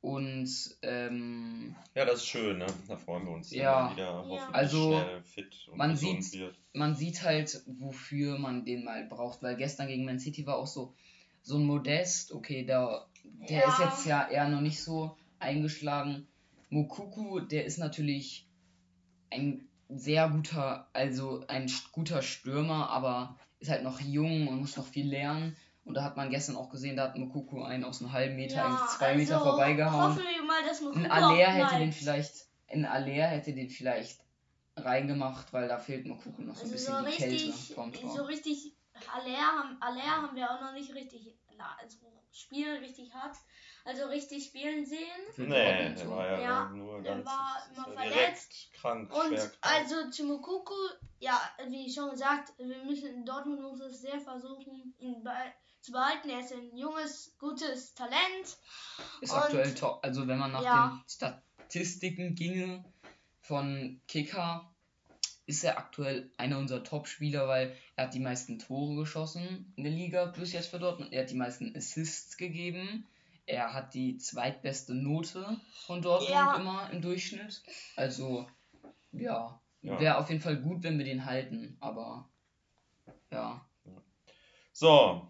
Und 0.01 0.49
ähm, 0.81 1.75
Ja, 1.93 2.05
das 2.05 2.21
ist 2.21 2.25
schön, 2.27 2.57
ne? 2.57 2.65
Da 2.87 2.97
freuen 2.97 3.23
wir 3.25 3.33
uns, 3.33 3.51
Ja. 3.51 3.89
er 3.89 3.93
wieder 3.95 4.13
hoffentlich 4.17 4.55
Also, 4.55 4.87
schnell 4.99 5.21
fit 5.21 5.67
und 5.69 5.77
man 5.77 5.95
sieht- 5.95 6.33
wird. 6.33 6.55
man 6.73 6.95
sieht 6.95 7.21
halt, 7.21 7.61
wofür 7.67 8.39
man 8.39 8.65
den 8.65 8.83
mal 8.83 9.05
braucht, 9.05 9.43
weil 9.43 9.55
gestern 9.57 9.87
gegen 9.87 10.03
Man 10.05 10.19
City 10.19 10.45
war 10.47 10.57
auch 10.57 10.65
so, 10.65 10.95
so 11.43 11.57
ein 11.57 11.65
Modest, 11.65 12.31
okay, 12.31 12.65
der, 12.65 13.05
der 13.47 13.59
Ja. 13.59 13.67
ist 13.69 13.79
jetzt 13.79 14.05
ja 14.07 14.27
eher 14.27 14.49
noch 14.49 14.61
nicht 14.61 14.81
so 14.81 15.15
eingeschlagen. 15.37 16.27
Mokuku, 16.71 17.41
der 17.41 17.65
ist 17.65 17.77
natürlich 17.77 18.47
ein 19.29 19.67
sehr 19.89 20.29
guter, 20.29 20.87
also 20.93 21.43
ein 21.47 21.69
guter 21.91 22.21
Stürmer, 22.21 22.89
aber 22.89 23.37
ist 23.59 23.69
halt 23.69 23.83
noch 23.83 23.99
jung 23.99 24.47
und 24.47 24.59
muss 24.59 24.77
noch 24.77 24.87
viel 24.87 25.07
lernen. 25.07 25.55
Und 25.83 25.95
da 25.95 26.03
hat 26.03 26.15
man 26.15 26.29
gestern 26.29 26.55
auch 26.55 26.69
gesehen, 26.69 26.95
da 26.95 27.03
hat 27.03 27.17
Mokuku 27.17 27.61
einen 27.61 27.83
aus 27.83 28.01
einem 28.01 28.13
halben 28.13 28.35
Meter, 28.35 28.63
eigentlich 28.63 28.97
zwei 28.97 29.15
Meter 29.15 29.35
also 29.37 29.49
vorbeigehauen. 29.49 30.15
Hoffen 30.15 30.23
wir 30.23 30.43
mal, 30.43 30.63
dass 30.63 30.81
Ein 30.81 31.11
Aller 31.11 31.51
hätte 31.51 31.77
den 31.77 31.91
vielleicht, 31.91 32.47
ein 32.67 32.85
Aller 32.85 33.27
hätte 33.27 33.53
den 33.53 33.69
vielleicht 33.69 34.19
reingemacht, 34.77 35.51
weil 35.51 35.67
da 35.67 35.77
fehlt 35.77 36.05
Mokuku 36.05 36.41
noch 36.41 36.55
so 36.55 36.65
ein 36.65 36.71
Also 36.71 36.73
bisschen 36.73 36.95
so 36.97 37.05
die 37.05 37.11
Kälte 37.11 37.33
richtig, 37.33 37.75
vom 37.75 37.91
Tor. 37.91 38.15
so 38.15 38.23
richtig 38.23 38.73
Aller 39.13 39.37
haben, 39.37 39.81
Aller 39.81 40.03
haben 40.03 40.35
wir 40.35 40.49
auch 40.49 40.61
noch 40.61 40.73
nicht 40.73 40.93
richtig, 40.93 41.35
also 41.81 41.97
spielen 42.31 42.77
richtig 42.77 43.13
hart, 43.13 43.35
also 43.85 44.05
richtig 44.07 44.45
spielen 44.45 44.85
sehen. 44.85 44.99
Nee, 45.37 45.93
der 45.95 46.09
war 46.09 46.27
ja, 46.27 46.39
Ja, 46.41 46.69
nur 46.69 47.01
der 47.01 47.15
ganz 47.15 47.25
war 47.25 47.63
immer 47.75 48.03
ja 48.05 48.11
verletzt. 48.11 48.71
krank, 48.73 49.13
Und 49.13 49.27
schwer 49.27 49.49
krank. 49.49 49.57
also 49.61 50.09
zu 50.11 50.23
Mokuku, 50.25 50.73
ja, 51.19 51.39
wie 51.67 51.91
schon 51.91 52.11
gesagt, 52.11 52.53
wir 52.57 52.83
müssen 52.83 53.25
Dortmund 53.25 53.61
muss 53.61 53.79
es 53.81 54.01
sehr 54.01 54.19
versuchen, 54.19 54.93
ihn 54.99 55.23
bei, 55.23 55.53
zu 55.81 55.91
behalten. 55.91 56.29
Er 56.29 56.39
ist 56.39 56.53
ein 56.53 56.75
junges, 56.77 57.35
gutes 57.39 57.93
Talent. 57.95 58.57
Ist 59.21 59.31
Und- 59.33 59.37
aktuell 59.39 59.73
top. 59.73 59.99
Also 60.03 60.27
wenn 60.27 60.37
man 60.37 60.51
nach 60.51 60.63
Ja. 60.63 60.87
den 61.03 61.09
Statistiken 61.09 62.35
ginge 62.35 62.83
von 63.41 63.99
Kicker, 64.07 64.67
ist 65.47 65.63
er 65.63 65.77
aktuell 65.77 66.31
einer 66.37 66.59
unserer 66.59 66.83
Top-Spieler, 66.83 67.47
weil 67.47 67.75
er 67.95 68.05
hat 68.05 68.13
die 68.13 68.19
meisten 68.19 68.59
Tore 68.59 68.95
geschossen 68.95 69.73
in 69.75 69.83
der 69.83 69.91
Liga, 69.91 70.27
plus 70.27 70.53
jetzt 70.53 70.67
für 70.69 70.79
Dortmund. 70.79 71.11
Er 71.13 71.23
hat 71.23 71.31
die 71.31 71.35
meisten 71.35 71.75
Assists 71.75 72.37
gegeben. 72.37 73.05
Er 73.45 73.73
hat 73.73 73.93
die 73.93 74.17
zweitbeste 74.17 74.93
Note 74.93 75.57
von 75.85 76.01
Dortmund 76.01 76.31
Ja. 76.31 76.55
immer 76.55 76.89
im 76.91 77.01
Durchschnitt. 77.01 77.61
Also, 77.95 78.47
ja, 79.11 79.59
Ja. 79.81 79.99
wäre 79.99 80.17
auf 80.17 80.29
jeden 80.29 80.41
Fall 80.41 80.57
gut, 80.57 80.83
wenn 80.83 80.97
wir 80.97 81.05
den 81.05 81.25
halten. 81.25 81.75
Aber, 81.79 82.29
ja. 83.31 83.65
So, 84.71 85.27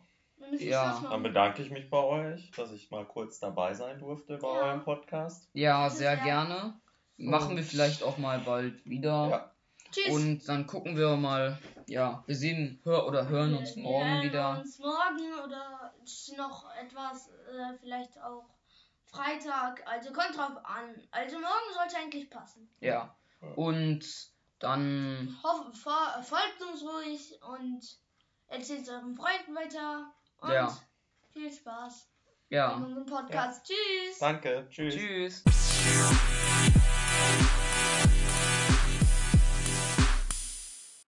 Ja, 0.59 0.99
dann 1.09 1.23
bedanke 1.23 1.61
ich 1.63 1.69
mich 1.71 1.89
bei 1.89 1.99
euch, 2.03 2.51
dass 2.51 2.71
ich 2.73 2.89
mal 2.91 3.05
kurz 3.05 3.39
dabei 3.39 3.73
sein 3.73 3.99
durfte 3.99 4.37
bei 4.37 4.47
Ja. 4.47 4.53
eurem 4.63 4.83
Podcast. 4.83 5.47
Ja, 5.53 5.89
sehr 5.89 6.17
gerne. 6.17 6.79
Machen 7.17 7.55
wir 7.55 7.63
vielleicht 7.63 8.03
auch 8.03 8.17
mal 8.17 8.39
bald 8.39 8.83
wieder. 8.85 9.29
Ja. 9.29 9.51
Tschüss. 9.91 10.09
Und 10.13 10.47
dann 10.49 10.65
gucken 10.67 10.97
wir 10.97 11.15
mal, 11.15 11.59
ja, 11.87 12.23
wir 12.25 12.35
sehen 12.35 12.79
hör 12.83 13.07
oder 13.07 13.27
hören 13.27 13.55
uns 13.55 13.75
Wir- 13.75 13.83
morgen 13.83 14.05
wir 14.05 14.13
hören 14.15 14.23
wieder. 14.23 14.59
uns 14.59 14.79
morgen 14.79 15.33
oder 15.45 15.93
noch 16.37 16.69
etwas, 16.75 17.27
äh, 17.29 17.77
vielleicht 17.79 18.19
auch 18.21 18.45
Freitag. 19.05 19.83
Also 19.85 20.13
kommt 20.13 20.37
drauf 20.37 20.57
an. 20.63 21.07
Also 21.11 21.37
morgen 21.37 21.73
sollte 21.73 21.97
eigentlich 21.97 22.29
passen. 22.29 22.69
Ja. 22.79 23.15
Und 23.55 24.05
dann, 24.59 25.37
Hoff, 25.43 25.75
vor, 25.77 26.23
folgt 26.23 26.61
uns 26.61 26.83
ruhig 26.83 27.39
und 27.41 27.81
erzählt 28.47 28.87
euren 28.89 29.15
Freunden 29.15 29.55
weiter. 29.55 30.13
Und 30.39 30.51
Ja. 30.51 30.77
viel 31.33 31.51
Spaß 31.51 32.07
ja. 32.49 32.75
in 32.75 32.83
unserem 32.83 33.05
Podcast. 33.05 33.65
Tschüss. 33.65 34.19
Danke, 34.19 34.67
tschüss. 34.69 34.95
Tschüss. 34.95 35.43